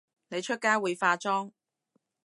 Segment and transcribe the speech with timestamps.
[0.29, 1.51] 你出街會化妝？